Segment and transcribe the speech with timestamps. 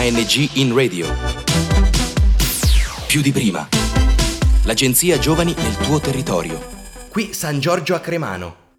[0.00, 1.06] ANG in radio.
[3.06, 3.68] Più di prima.
[4.62, 6.58] L'agenzia Giovani nel tuo territorio.
[7.10, 8.69] Qui San Giorgio a Cremano.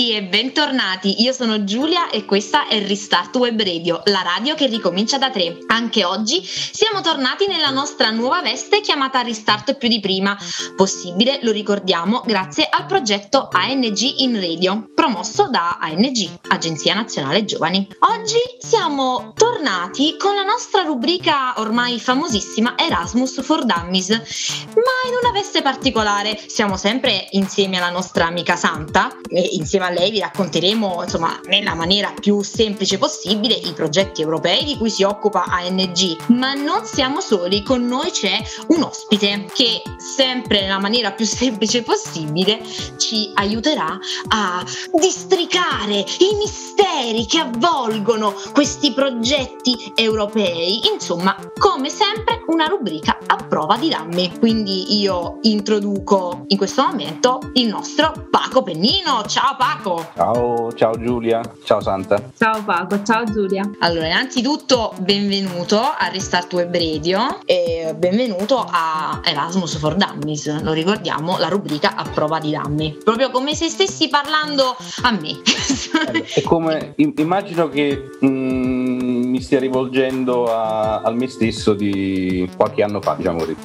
[0.00, 4.66] Tutti e bentornati, io sono Giulia e questa è Restart Web Radio, la radio che
[4.66, 5.58] ricomincia da tre.
[5.66, 10.38] Anche oggi siamo tornati nella nostra nuova veste chiamata Restart più di prima.
[10.74, 17.86] Possibile, lo ricordiamo, grazie al progetto ANG in Radio, promosso da ANG, Agenzia Nazionale Giovani.
[17.98, 25.32] Oggi siamo tornati con la nostra rubrica ormai famosissima Erasmus for Dummies, ma in una
[25.32, 26.40] veste particolare.
[26.46, 31.74] Siamo sempre insieme alla nostra amica Santa e insieme a lei vi racconteremo insomma nella
[31.74, 37.20] maniera più semplice possibile i progetti europei di cui si occupa ANG ma non siamo
[37.20, 42.60] soli con noi c'è un ospite che sempre nella maniera più semplice possibile
[42.96, 50.80] ci aiuterà a districare i misteri che avvolgono questi progetti europei.
[50.92, 57.38] Insomma come sempre una rubrica a prova di dammi quindi io introduco in questo momento
[57.54, 59.24] il nostro Paco Pennino.
[59.26, 59.79] Ciao Paco.
[59.82, 62.30] Ciao, ciao Giulia, ciao Santa.
[62.36, 63.62] Ciao Paco, ciao Giulia.
[63.78, 71.38] Allora, innanzitutto benvenuto a Restart Web Radio e benvenuto a Erasmus for Dummies, lo ricordiamo,
[71.38, 72.98] la rubrica a prova di dammi.
[73.02, 75.40] Proprio come se stessi parlando a me.
[76.34, 78.10] È come, immagino che...
[78.22, 83.56] Mm, mi stia rivolgendo a, al me stesso di qualche anno fa, diciamo così.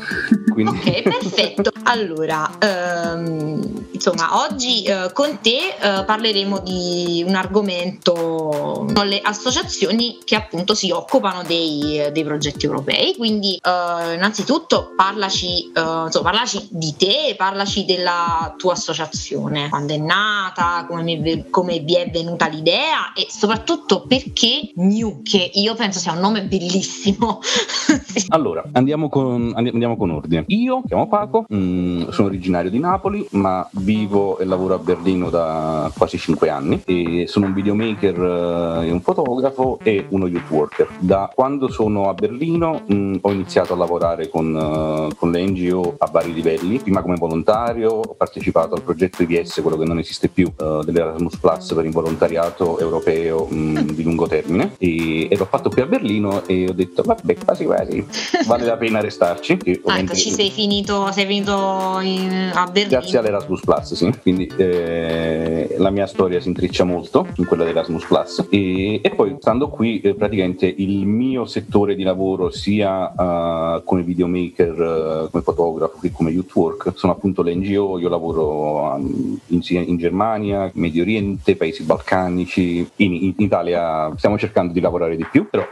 [0.52, 0.78] Quindi...
[0.78, 1.72] Ok, perfetto.
[1.88, 10.36] Allora, ehm, insomma, oggi eh, con te eh, parleremo di un argomento, le associazioni che
[10.36, 13.16] appunto si occupano dei, dei progetti europei.
[13.16, 19.98] Quindi, eh, innanzitutto, parlaci, eh, insomma, parlaci di te, parlaci della tua associazione, quando è
[19.98, 26.00] nata, come, mi, come vi è venuta l'idea e soprattutto perché New, che io penso
[26.00, 27.40] sia un nome bellissimo.
[28.30, 30.44] allora, andiamo con, andiamo con, ordine.
[30.48, 35.30] Io chiamo Paco, mh, mm, sono originario di Napoli, ma vivo e lavoro a Berlino
[35.30, 36.82] da quasi 5 anni.
[36.86, 40.88] E sono un videomaker e un fotografo e uno youth worker.
[41.00, 45.46] Da quando sono a Berlino mh, mm, ho iniziato a lavorare con, uh, con, le
[45.46, 50.00] NGO a vari livelli, prima come volontario, ho partecipato al progetto IVS, quello che non
[50.00, 54.74] esiste più, uh, dell'Erasmus Plus per il volontariato europeo mh, mm, di lungo termine.
[54.78, 58.06] E, e l'ho fatto qui a Berlino e ho detto vabbè quasi quasi
[58.48, 59.58] vale la pena restarci.
[59.86, 63.00] Ah, ecco ci sei finito, sei finito in, a Berlino.
[63.00, 64.14] grazie all'Erasmus Plus sì.
[64.22, 68.48] Quindi eh, la mia storia si intreccia molto in quella dell'Erasmus Plus.
[68.50, 74.04] E, e poi stando qui eh, praticamente il mio settore di lavoro sia uh, come
[74.04, 79.40] videomaker uh, come fotografo che come youth work sono appunto le NGO io lavoro um,
[79.48, 85.26] in, in, Germania Medio Oriente paesi balcanici in, in Italia stiamo cercando di lavorare di
[85.30, 85.68] più però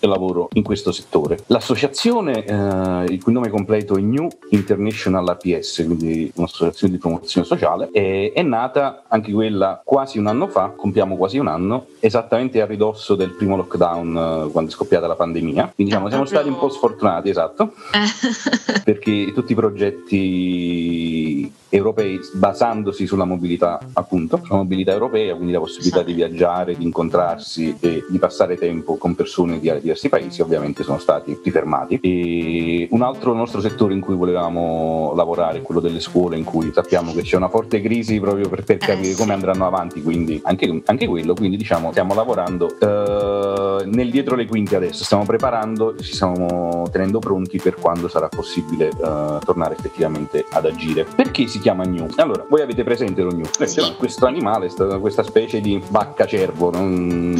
[0.00, 1.38] lavoro in questo settore.
[1.46, 7.88] L'associazione, eh, il cui nome completo è New International APS, quindi un'associazione di promozione sociale,
[7.92, 12.66] è, è, nata anche quella quasi un anno fa, compiamo quasi un anno, esattamente a
[12.66, 15.72] ridosso del primo lockdown eh, quando è scoppiata la pandemia.
[15.74, 17.72] Quindi diciamo, siamo stati un po' sfortunati, esatto,
[18.84, 26.02] perché tutti i progetti europei basandosi sulla mobilità appunto, sulla mobilità europea, quindi la possibilità
[26.02, 30.98] di viaggiare, di incontrarsi e di passare tempo con persone di diversi paesi ovviamente sono
[30.98, 31.98] stati fermati.
[32.02, 36.70] E un altro nostro settore in cui volevamo lavorare è quello delle scuole in cui
[36.74, 40.82] sappiamo che c'è una forte crisi proprio per, per capire come andranno avanti, quindi anche,
[40.84, 46.12] anche quello, quindi diciamo stiamo lavorando eh, nel dietro le quinte adesso, stiamo preparando, ci
[46.12, 51.06] stiamo tenendo pronti per quando sarà possibile eh, tornare effettivamente ad agire.
[51.14, 52.08] Perché si chiama Gnu.
[52.16, 53.44] Allora, voi avete presente lo Gnu?
[53.58, 53.80] Eh, sì.
[53.96, 57.34] Questo animale, questa specie di vacca cervo, non,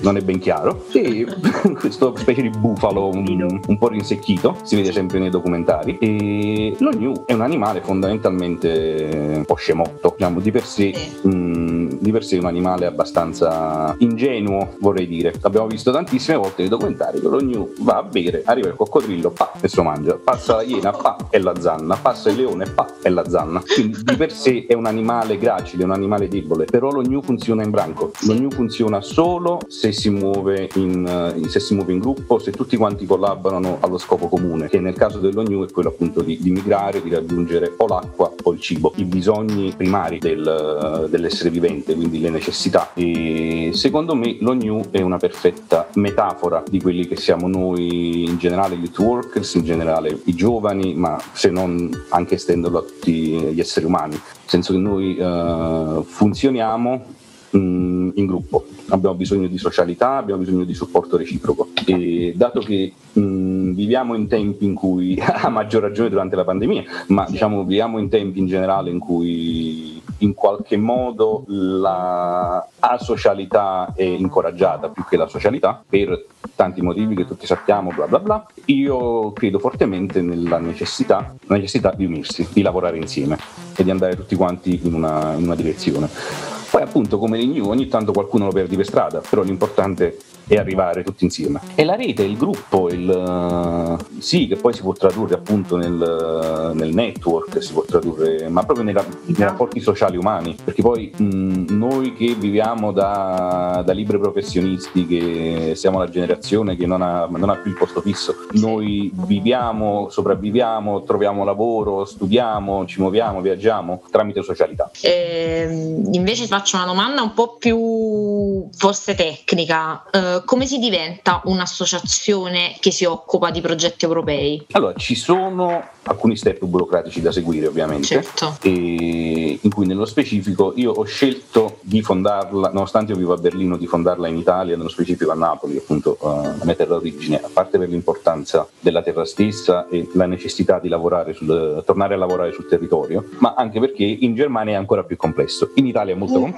[0.00, 0.84] non è ben chiaro.
[0.88, 1.24] Sì,
[1.78, 5.98] questa specie di bufalo un, un, po' rinsecchito, si vede sempre nei documentari.
[5.98, 10.92] E lo Gnu è un animale fondamentalmente un po' scemotto, diciamo, di per sé.
[10.94, 11.28] Sì.
[11.28, 15.34] Mh, di per sé un animale abbastanza ingenuo, vorrei dire.
[15.42, 19.30] Abbiamo visto tantissime volte nei documentari che lo Gnu va a bere, arriva il coccodrillo,
[19.30, 20.14] pa, e se lo mangia.
[20.22, 21.96] Passa la iena, pa, e la zanna.
[21.96, 25.84] Passa il leone, pa, e la zanna quindi di per sé è un animale gracile,
[25.84, 30.08] un animale debole, però lo gnu funziona in branco, lo gnu funziona solo se si
[30.08, 34.68] muove in, uh, se si muove in gruppo, se tutti quanti collaborano allo scopo comune,
[34.68, 38.32] che nel caso dello gnu è quello appunto di, di migrare, di raggiungere o l'acqua
[38.42, 42.92] o il cibo, i bisogni primari del, uh, dell'essere vivente, quindi le necessità.
[42.94, 48.38] E secondo me lo gnu è una perfetta metafora di quelli che siamo noi in
[48.38, 53.60] generale, youth workers, in generale i giovani, ma se non anche estenderlo a tutti gli
[53.60, 57.04] esseri umani, nel senso che noi uh, funzioniamo
[57.50, 61.68] mh, mm, in gruppo, abbiamo bisogno di socialità, abbiamo bisogno di supporto reciproco.
[61.84, 66.84] E dato che mh, viviamo in tempi in cui, a maggior ragione durante la pandemia,
[67.08, 74.02] ma diciamo viviamo in tempi in generale in cui in qualche modo la asocialità è
[74.02, 78.46] incoraggiata più che la socialità per tanti motivi che tutti sappiamo, bla bla bla.
[78.66, 83.38] Io credo fortemente nella necessità, necessità di unirsi, di lavorare insieme
[83.74, 86.55] e di andare tutti quanti in una, in una direzione.
[86.76, 90.18] Poi appunto come in New ogni tanto qualcuno lo perdi per strada, però l'importante
[90.48, 91.60] e arrivare tutti insieme.
[91.74, 96.72] E la rete, il gruppo, il, uh, sì, che poi si può tradurre appunto nel,
[96.74, 101.64] nel network, si può tradurre, ma proprio nei, nei rapporti sociali umani, perché poi mh,
[101.70, 107.48] noi che viviamo da, da, libri professionisti, che siamo la generazione che non ha, non
[107.48, 114.42] ha più il posto fisso, noi viviamo, sopravviviamo, troviamo lavoro, studiamo, ci muoviamo, viaggiamo tramite
[114.42, 114.90] socialità.
[115.00, 120.04] Eh, invece faccio una domanda un po' più forse tecnica.
[120.10, 124.66] Eh, come si diventa un'associazione che si occupa di progetti europei?
[124.72, 128.56] Allora, ci sono alcuni step burocratici da seguire ovviamente, certo.
[128.62, 133.86] in cui nello specifico io ho scelto di fondarla, nonostante io vivo a Berlino, di
[133.86, 137.78] fondarla in Italia, nello specifico a Napoli, appunto uh, la mia terra d'origine, a parte
[137.78, 142.68] per l'importanza della terra stessa e la necessità di lavorare sul, tornare a lavorare sul
[142.68, 146.55] territorio, ma anche perché in Germania è ancora più complesso, in Italia è molto complesso,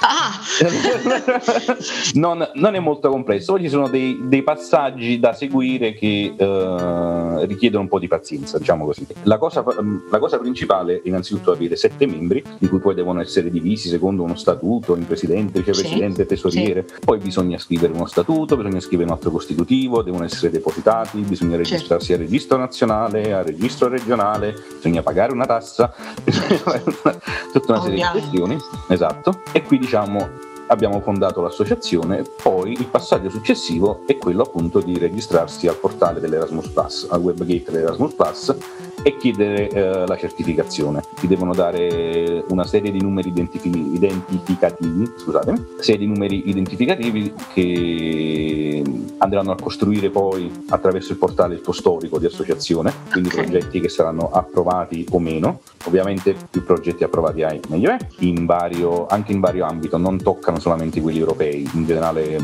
[0.00, 0.40] ah.
[2.14, 7.44] non, non, è molto complesso, poi ci sono dei, dei passaggi da seguire che uh,
[7.44, 9.06] richiedono un po' di pazienza, diciamo così.
[9.22, 9.64] La cosa,
[10.10, 14.22] la cosa principale è innanzitutto avere sette membri, di cui poi devono essere divisi secondo
[14.22, 16.84] uno statuto, in presidente, vicepresidente, sì, tesoriere.
[16.86, 16.94] Sì.
[17.04, 21.70] Poi bisogna scrivere uno statuto, bisogna scrivere un atto costitutivo, devono essere depositati, bisogna certo.
[21.70, 22.22] registrarsi certo.
[22.22, 25.92] al registro nazionale, al registro regionale, bisogna pagare una tassa,
[26.24, 28.12] tutta una serie Ovviamente.
[28.12, 28.56] di questioni.
[28.88, 29.23] Esatto.
[29.52, 35.66] E qui diciamo abbiamo fondato l'associazione, poi il passaggio successivo è quello appunto di registrarsi
[35.66, 38.56] al portale dell'Erasmus Plus, al webgate dell'Erasmus Plus
[39.04, 41.02] e chiedere eh, la certificazione.
[41.20, 48.82] Ti devono dare una serie di numeri identifi- identificativi, scusate, serie di numeri identificativi che
[49.18, 53.44] andranno a costruire poi attraverso il portale il tuo storico di associazione, quindi okay.
[53.44, 55.60] progetti che saranno approvati o meno.
[55.84, 60.58] Ovviamente più progetti approvati hai meglio è, in vario, anche in vario ambito, non toccano
[60.58, 62.38] solamente quelli europei, in generale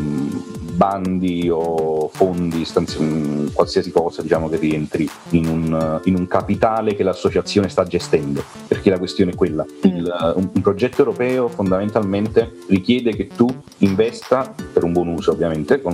[0.81, 7.03] bandi o fondi, stanzi- qualsiasi cosa diciamo, che rientri in un, in un, capitale che
[7.03, 9.63] l'associazione sta gestendo, perché la questione è quella.
[9.63, 9.97] Mm.
[9.97, 13.47] Il, un, un, progetto europeo fondamentalmente richiede che tu
[13.79, 15.93] investa, per un buon uso ovviamente, con,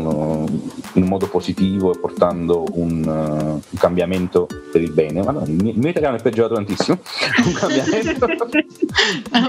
[0.93, 5.21] in un modo positivo e portando un, uh, un cambiamento per il bene.
[5.25, 6.97] Ma no, il, mio, il mio italiano è peggiorato tantissimo.
[7.45, 8.27] un cambiamento.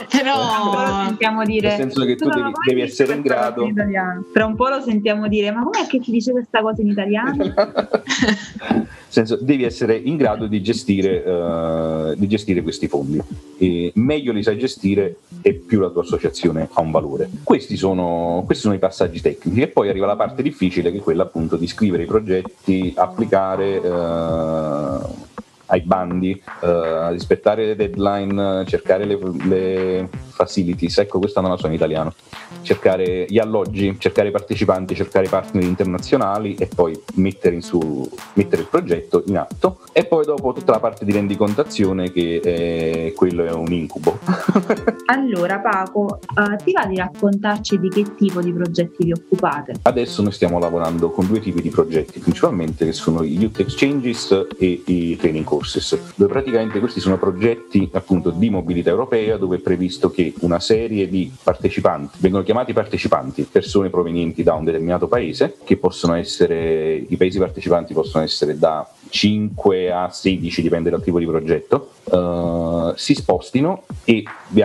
[0.09, 1.67] Però sentiamo dire...
[1.69, 3.63] Nel senso che tu devi, devi essere in grado...
[3.63, 6.87] In Tra un po' lo sentiamo dire ma com'è che ti dice questa cosa in
[6.87, 7.53] italiano?
[9.07, 13.21] senso, devi essere in grado di gestire, uh, di gestire questi fondi.
[13.57, 17.29] E meglio li sai gestire e più la tua associazione ha un valore.
[17.43, 21.01] Questi sono, questi sono i passaggi tecnici e poi arriva la parte difficile che è
[21.01, 23.77] quella appunto di scrivere i progetti, applicare...
[23.77, 25.25] Uh,
[25.69, 31.65] ai bandi, uh, rispettare le deadline, cercare le, le, facilities, ecco questa non la so
[31.67, 32.13] in italiano,
[32.61, 38.61] cercare gli alloggi, cercare i partecipanti, cercare i partner internazionali e poi mettere, su, mettere
[38.61, 43.43] il progetto in atto e poi dopo tutta la parte di rendicontazione che è, quello
[43.45, 44.19] è un incubo.
[45.07, 49.73] allora Paco, uh, ti va di raccontarci di che tipo di progetti vi occupate?
[49.81, 54.47] Adesso noi stiamo lavorando con due tipi di progetti principalmente che sono i Youth Exchanges
[54.57, 59.59] e i Training Courses, dove praticamente questi sono progetti appunto di mobilità europea dove è
[59.59, 65.77] previsto una serie di partecipanti, vengono chiamati partecipanti, persone provenienti da un determinato paese, che
[65.77, 71.25] possono essere, i paesi partecipanti possono essere da 5 a 16, dipende dal tipo di
[71.25, 74.59] progetto, uh, si spostino e uh,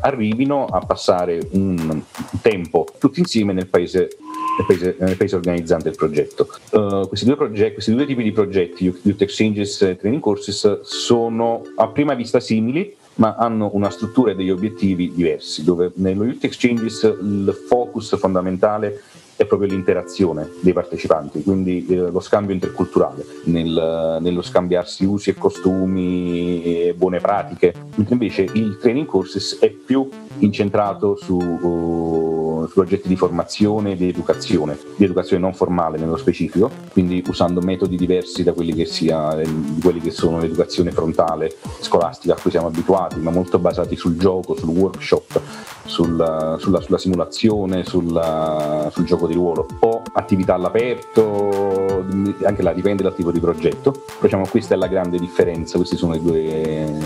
[0.00, 2.02] arrivino a passare un
[2.40, 4.16] tempo tutti insieme nel paese
[4.56, 6.48] nel paese, nel paese, organizzante del progetto.
[6.70, 11.62] Uh, questi, due progetti, questi, due tipi di progetti, Youth Exchanges e Training Courses, sono
[11.76, 16.44] a prima vista simili, ma hanno una struttura e degli obiettivi diversi, dove nello Youth
[16.44, 19.02] Exchanges il focus fondamentale
[19.36, 25.34] è proprio l'interazione dei partecipanti, quindi eh, lo scambio interculturale, nel, nello scambiarsi usi e
[25.34, 30.08] costumi e buone pratiche, mentre invece il training courses è più
[30.38, 36.16] incentrato su, uh, su progetti di formazione e di educazione, di educazione non formale nello
[36.16, 41.54] specifico, quindi usando metodi diversi da quelli che, sia, di quelli che sono l'educazione frontale
[41.80, 45.40] scolastica a cui siamo abituati, ma molto basati sul gioco, sul workshop,
[45.84, 49.66] sulla, sulla, sulla simulazione, sulla, sul gioco di ruolo.
[49.80, 52.04] O attività all'aperto,
[52.42, 56.14] anche là dipende dal tipo di progetto, diciamo, questa è la grande differenza, questi sono
[56.14, 56.98] i due,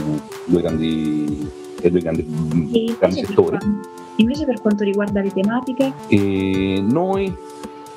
[0.45, 1.51] due grandi,
[1.89, 3.59] i due grandi, grandi settori.
[4.17, 5.93] Invece per quanto riguarda le tematiche?
[6.09, 7.35] E noi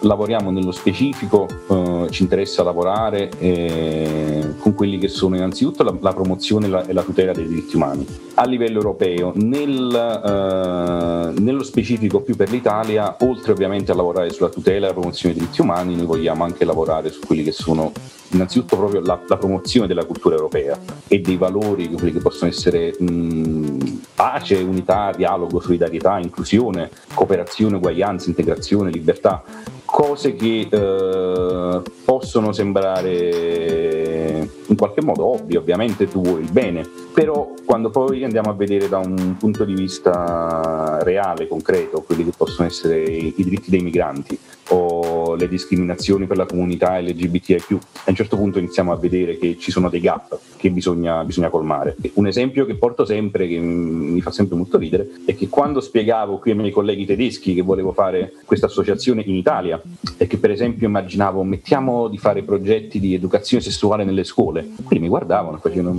[0.04, 6.14] lavoriamo nello specifico, eh, ci interessa lavorare eh, con quelli che sono innanzitutto la, la
[6.14, 9.32] promozione e la, e la, tutela dei diritti umani a livello europeo.
[9.36, 14.94] Nel, eh, nello specifico più per l'Italia, oltre ovviamente a lavorare sulla tutela e la
[14.94, 17.92] promozione dei diritti umani, noi vogliamo anche lavorare su quelli che sono
[18.34, 24.02] innanzitutto proprio la, la promozione della cultura europea e dei valori, che possono essere mh,
[24.16, 29.44] pace, unità, dialogo, solidarietà, inclusione, cooperazione, uguaglianza, integrazione, libertà.
[29.86, 37.54] Cose che eh, possono sembrare in qualche modo ovvie, ovviamente tu vuoi il bene, però
[37.64, 42.68] quando poi andiamo a vedere da un punto di vista reale, concreto, quelli che possono
[42.68, 44.38] essere i diritti dei migranti
[44.70, 44.93] o
[45.36, 49.72] le discriminazioni per la comunità LGBTIQ, a un certo punto iniziamo a vedere che ci
[49.72, 51.96] sono dei gap che bisogna, bisogna colmare.
[52.14, 56.38] Un esempio che porto sempre, che mi fa sempre molto ridere, è che quando spiegavo
[56.38, 59.82] qui ai miei colleghi tedeschi che volevo fare questa associazione in Italia
[60.18, 65.02] e che per esempio immaginavo mettiamo di fare progetti di educazione sessuale nelle scuole, quelli
[65.02, 65.98] mi guardavano e facevano,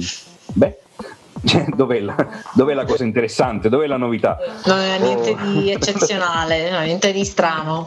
[0.53, 0.77] beh,
[1.45, 2.17] cioè, dov'è, la,
[2.55, 3.69] dov'è, la, cosa interessante?
[3.69, 4.39] Dov'è la novità?
[4.65, 5.61] Non è niente oh.
[5.61, 7.87] di eccezionale, niente di strano.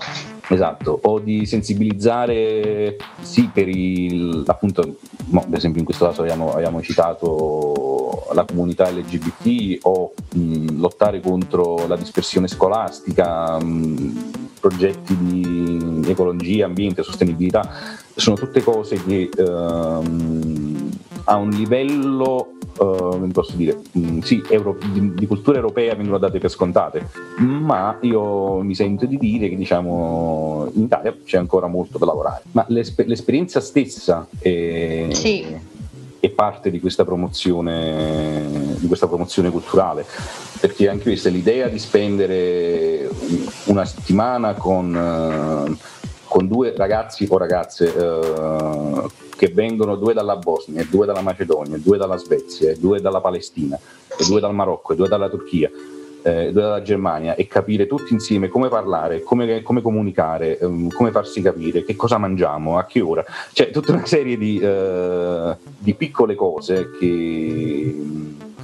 [0.50, 6.54] Esatto, o di sensibilizzare sì per il appunto, no, per esempio in questo caso abbiamo,
[6.54, 16.10] abbiamo citato la comunità LGBT o mh, lottare contro la dispersione scolastica, mh, progetti di
[16.10, 17.70] ecologia, ambiente, sostenibilità,
[18.16, 20.90] sono tutte cose che ehm,
[21.26, 26.18] a un livello uh, posso dire, mh, mm, sì, euro, di, di, cultura europea vengono
[26.18, 27.08] date per scontate,
[27.38, 32.44] ma io mi sento di dire che diciamo, in Italia c'è ancora molto da lavorare.
[32.52, 35.46] Ma l'esper- l'esperienza stessa è, sì.
[36.20, 40.06] è parte di questa, promozione, di questa promozione culturale,
[40.60, 43.10] perché anche questa è l'idea di spendere
[43.66, 45.78] una settimana con,
[46.26, 47.86] con due ragazzi o ragazze.
[47.86, 53.80] Uh, che vengono due dalla Bosnia, due dalla Macedonia, due dalla Svezia, due dalla Palestina,
[54.28, 55.70] due dal Marocco, due dalla Turchia,
[56.24, 61.12] eh, due dalla Germania e capire tutti insieme come parlare, come, come comunicare, um, come
[61.12, 63.24] farsi capire, che cosa mangiamo, a che ora.
[63.54, 67.96] Cioè tutta una serie di, uh, di piccole cose che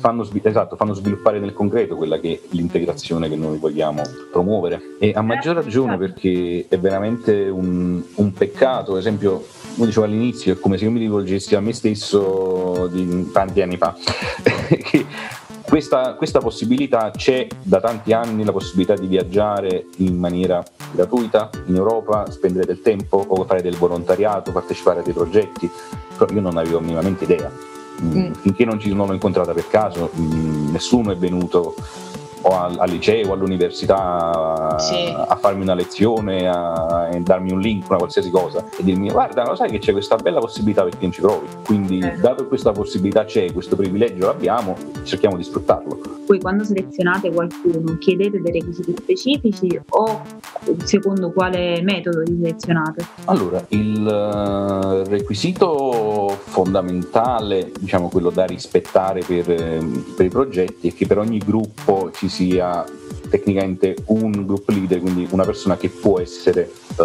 [0.03, 4.01] fanno, esatto, fanno, sviluppare nel concreto quella che è l'integrazione che noi vogliamo
[4.31, 4.97] promuovere.
[4.99, 10.53] E a maggior ragione perché è veramente un, un peccato, ad esempio come dicevo all'inizio,
[10.53, 13.95] è come se io mi rivolgessi a me stesso di tanti anni fa.
[15.65, 21.75] questa, questa, possibilità c'è da tanti anni, la possibilità di viaggiare in maniera gratuita in
[21.75, 25.69] Europa, spendere del tempo o fare del volontariato, partecipare a dei progetti,
[26.17, 27.51] però io non avevo minimamente idea.
[28.01, 28.33] Mm.
[28.33, 31.75] Finché non ci non l'ho incontrata per caso, mm, nessuno è venuto
[32.43, 35.13] o al, al liceo all'università sì.
[35.15, 39.43] a farmi una lezione, a, a, darmi un link, una qualsiasi cosa e dirmi guarda,
[39.45, 41.47] lo sai che c'è questa bella possibilità perché non ci provi.
[41.63, 42.15] Quindi, eh.
[42.17, 45.99] dato che questa possibilità c'è, questo privilegio l'abbiamo, cerchiamo di sfruttarlo.
[46.25, 50.21] Poi quando selezionate qualcuno chiedete dei requisiti specifici o
[50.83, 53.05] secondo quale metodo li selezionate?
[53.25, 61.05] Allora, il uh, requisito fondamentale, diciamo quello da rispettare per, per i progetti, è che
[61.05, 62.83] per ogni gruppo ci sia
[63.29, 67.03] tecnicamente un group leader, quindi una persona che può essere uh,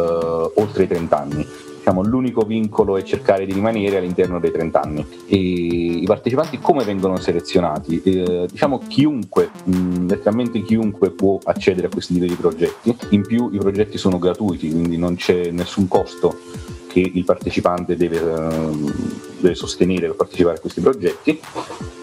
[0.55, 1.47] oltre i 30 anni.
[1.77, 5.07] Diciamo, l'unico vincolo è cercare di rimanere all'interno dei 30 anni.
[5.27, 8.03] E I partecipanti come vengono selezionati?
[8.03, 12.95] Eh, diciamo chiunque, mh, letteralmente chiunque può accedere a questi tipi di progetti.
[13.11, 16.37] In più i progetti sono gratuiti, quindi non c'è nessun costo
[16.89, 18.91] che il partecipante deve, uh,
[19.41, 21.41] deve, sostenere per partecipare a questi progetti,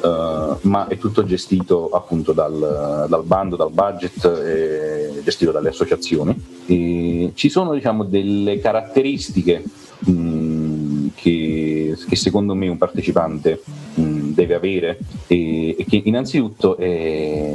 [0.01, 6.35] uh, ma è tutto gestito appunto dal, dal bando, dal budget, gestito dalle associazioni.
[6.65, 9.63] E ci sono diciamo, delle caratteristiche
[9.99, 13.61] mh, mm, che, che, secondo me un partecipante
[13.95, 17.53] mh, mm, deve avere e, e che innanzitutto è,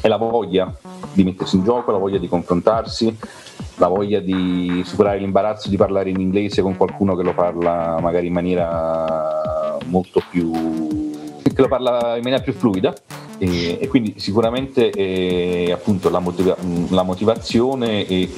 [0.00, 0.74] è la voglia
[1.12, 3.16] di mettersi in gioco, la voglia di confrontarsi,
[3.76, 8.26] la voglia di superare l'imbarazzo di parlare in inglese con qualcuno che lo parla magari
[8.26, 10.50] in maniera molto più
[11.42, 12.94] che lo parla in maniera più fluida.
[13.38, 16.56] E, e quindi sicuramente eh, appunto la, motiva-
[16.90, 18.30] la motivazione e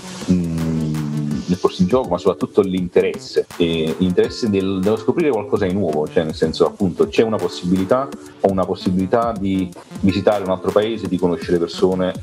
[1.47, 6.09] nel porsi in gioco, ma soprattutto l'interesse, e l'interesse del, dello scoprire qualcosa di nuovo,
[6.09, 8.09] cioè nel senso appunto c'è una possibilità,
[8.41, 12.15] ho una possibilità di visitare un altro paese, di conoscere persone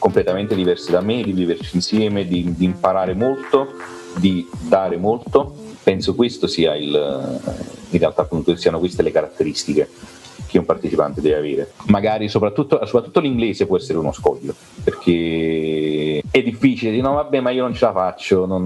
[0.00, 3.68] completamente diverse da me, di viverci insieme, di, di imparare molto,
[4.16, 5.54] di dare molto.
[5.82, 7.40] Penso questo sia il,
[7.90, 9.88] in realtà appunto siano queste le caratteristiche
[10.46, 11.72] che un partecipante deve avere.
[11.86, 17.50] Magari soprattutto, soprattutto l'inglese può essere uno scoglio, perché è difficile di no vabbè ma
[17.50, 18.62] io non ce la faccio, non,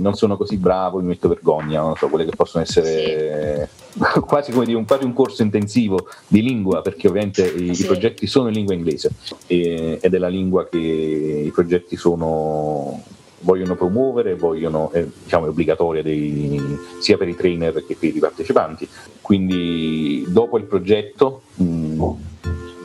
[0.00, 4.20] non sono così bravo, mi metto vergogna, non so, quelle che possono essere sì.
[4.20, 7.82] quasi come dire un, quasi un corso intensivo di lingua, perché ovviamente i, sì.
[7.82, 9.12] i progetti sono in lingua inglese
[9.46, 13.02] e, ed è la lingua che i progetti sono
[13.40, 16.60] vogliono promuovere, vogliono, eh, diciamo, è obbligatoria dei,
[17.00, 18.88] sia per i trainer che per i partecipanti.
[19.20, 22.02] Quindi dopo il progetto mh, mm,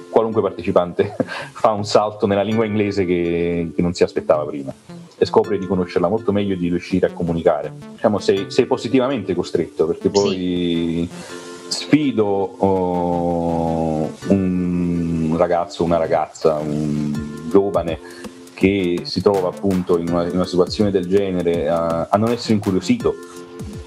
[0.10, 1.16] qualunque partecipante
[1.52, 4.74] fa un salto nella lingua inglese che, che, non si aspettava prima
[5.18, 7.72] e scopre di conoscerla molto meglio e di riuscire a comunicare.
[7.94, 11.70] Diciamo, sei, sei positivamente costretto perché poi sì.
[11.70, 18.00] sfido oh, un ragazzo, una ragazza, un giovane
[18.54, 22.54] che si trova appunto in una, in una situazione del genere a, a, non essere
[22.54, 23.14] incuriosito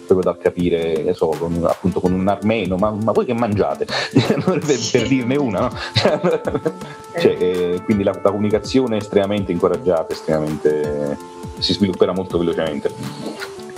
[0.07, 3.85] proprio dal capire, so, con, appunto con un armeno, ma, ma voi che mangiate?
[4.15, 4.59] per,
[4.91, 5.71] per dirne una, no?
[7.19, 11.17] cioè, eh, quindi la, la, comunicazione è estremamente incoraggiata, estremamente,
[11.59, 12.91] si svilupperà molto velocemente.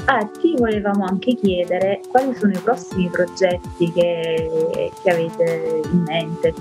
[0.06, 6.54] Ah, ti volevamo anche chiedere quali sono i prossimi progetti che, che avete in mente.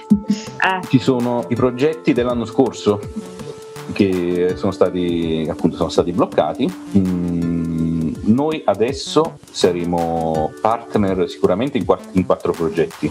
[0.58, 0.80] ah.
[0.88, 3.00] Ci sono i progetti dell'anno scorso
[3.92, 6.72] che sono stati, appunto, sono stati bloccati.
[6.96, 13.10] Mm, noi adesso saremo partner sicuramente in, quattro, in quattro progetti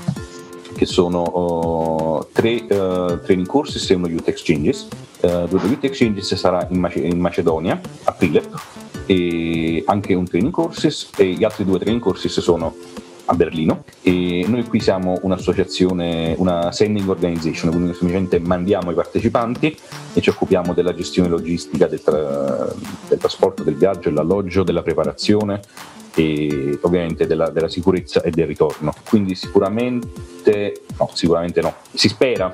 [0.79, 4.88] che sono uh, tre uh, training courses e uno Youth Exchanges.
[5.19, 8.62] Uh, due Youth Exchanges sarà in, Mace- in Macedonia, a Prilep,
[9.05, 12.74] e anche un training courses e gli altri due training courses sono
[13.25, 19.77] a Berlino e noi qui siamo un'associazione, una sending organization, quindi semplicemente mandiamo i partecipanti
[20.13, 22.74] e ci occupiamo della gestione logistica del, tra-
[23.09, 25.59] del trasporto, del viaggio, dell'alloggio, della preparazione
[26.15, 28.93] e ovviamente della, della, sicurezza e del ritorno.
[29.07, 32.53] Quindi sicuramente, no, sicuramente no, si spera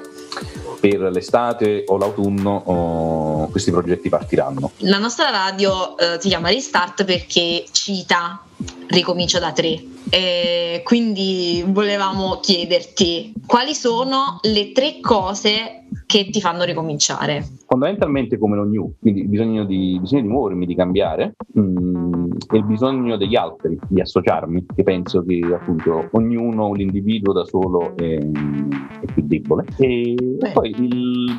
[0.79, 4.71] per l'estate o l'autunno oh, questi progetti partiranno.
[4.77, 8.41] La nostra radio eh, si chiama Restart perché cita
[8.87, 9.83] Ricomincia da tre.
[10.09, 17.45] E quindi volevamo chiederti quali sono le tre cose che ti fanno ricominciare?
[17.67, 22.14] Fondamentalmente come lo new, quindi bisogno di, bisogno di muovermi, di cambiare mm,
[22.51, 27.95] e il bisogno degli altri, di associarmi, che penso che appunto ognuno, l'individuo da solo
[27.95, 29.65] è, è più debole.
[29.77, 30.15] E,
[30.53, 31.37] poi il,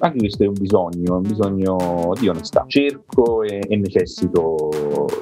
[0.00, 2.64] anche questo è un bisogno, un bisogno di onestà.
[2.66, 4.68] Cerco e, e necessito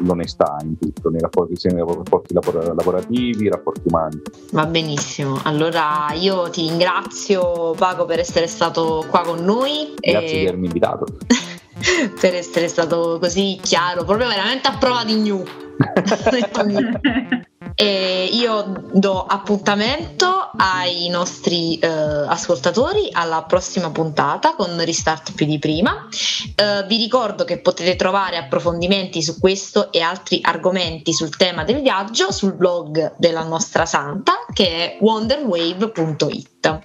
[0.01, 4.23] l'onestà in tutto, nei rapporti, sia nei rapporti lavorativi, rapporti umani.
[4.53, 9.95] Va benissimo, allora io ti ringrazio Paco per essere stato qua con noi.
[9.99, 10.39] Grazie e...
[10.39, 11.05] di avermi invitato.
[12.21, 15.45] per essere stato così chiaro, proprio veramente a prova di new.
[17.75, 25.59] E io do appuntamento ai nostri eh, ascoltatori alla prossima puntata con Restart più di
[25.59, 26.07] prima.
[26.55, 31.81] Eh, vi ricordo che potete trovare approfondimenti su questo e altri argomenti sul tema del
[31.81, 36.81] viaggio sul blog della nostra santa che è wonderwave.it.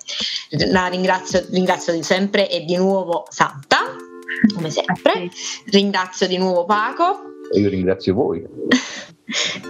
[0.69, 3.95] La ringrazio, ringrazio sempre e di nuovo Santa,
[4.54, 5.30] come sempre.
[5.65, 7.21] Ringrazio di nuovo Paco.
[7.52, 8.45] E io ringrazio voi.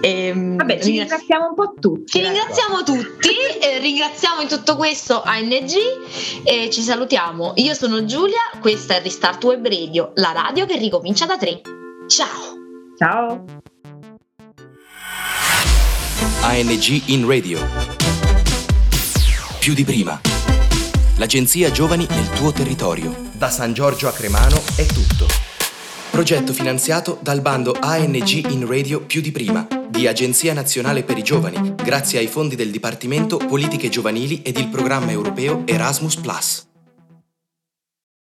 [0.00, 2.18] E, ehm, Vabbè, ci ringraziamo un po' tutti.
[2.18, 3.28] Ci ringraziamo tutti,
[3.62, 5.72] eh, ringraziamo in tutto questo ANG
[6.44, 7.52] e ci salutiamo.
[7.56, 11.60] Io sono Giulia, questa è Restart Web Radio, la radio che ricomincia da tre.
[12.06, 12.56] Ciao!
[12.96, 13.44] Ciao!
[16.42, 17.58] ANG in radio.
[19.58, 20.37] Più di prima.
[21.18, 23.30] L'agenzia Giovani nel tuo territorio.
[23.32, 25.26] Da San Giorgio a Cremano è tutto.
[26.12, 31.24] Progetto finanziato dal bando ANG in Radio più di prima di Agenzia Nazionale per i
[31.24, 36.18] Giovani, grazie ai fondi del Dipartimento Politiche Giovanili ed il programma europeo Erasmus⁇